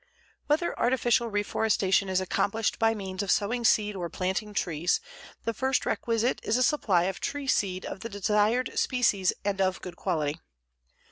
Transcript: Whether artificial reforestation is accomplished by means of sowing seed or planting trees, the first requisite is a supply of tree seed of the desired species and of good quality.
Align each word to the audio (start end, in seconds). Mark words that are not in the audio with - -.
Whether 0.47 0.73
artificial 0.79 1.27
reforestation 1.27 2.09
is 2.09 2.19
accomplished 2.19 2.79
by 2.79 2.95
means 2.95 3.21
of 3.21 3.29
sowing 3.29 3.63
seed 3.63 3.95
or 3.95 4.09
planting 4.09 4.51
trees, 4.51 4.99
the 5.43 5.53
first 5.53 5.85
requisite 5.85 6.39
is 6.41 6.57
a 6.57 6.63
supply 6.63 7.03
of 7.03 7.19
tree 7.19 7.45
seed 7.45 7.85
of 7.85 7.99
the 7.99 8.09
desired 8.09 8.71
species 8.79 9.31
and 9.45 9.61
of 9.61 9.79
good 9.79 9.95
quality. 9.97 10.39